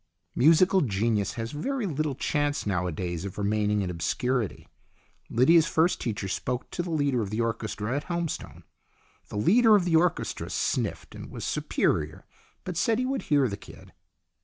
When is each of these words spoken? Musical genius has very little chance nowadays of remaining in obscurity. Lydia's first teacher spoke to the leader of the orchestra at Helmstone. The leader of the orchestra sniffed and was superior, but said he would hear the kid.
Musical 0.33 0.81
genius 0.81 1.33
has 1.33 1.51
very 1.51 1.85
little 1.85 2.15
chance 2.15 2.65
nowadays 2.65 3.23
of 3.23 3.37
remaining 3.37 3.83
in 3.83 3.91
obscurity. 3.91 4.67
Lydia's 5.29 5.67
first 5.67 6.01
teacher 6.01 6.27
spoke 6.27 6.67
to 6.71 6.81
the 6.81 6.89
leader 6.89 7.21
of 7.21 7.29
the 7.29 7.39
orchestra 7.39 7.95
at 7.95 8.05
Helmstone. 8.05 8.63
The 9.29 9.37
leader 9.37 9.75
of 9.75 9.85
the 9.85 9.95
orchestra 9.97 10.49
sniffed 10.49 11.13
and 11.13 11.29
was 11.29 11.45
superior, 11.45 12.25
but 12.63 12.77
said 12.77 12.97
he 12.97 13.05
would 13.05 13.21
hear 13.29 13.47
the 13.47 13.57
kid. 13.57 13.93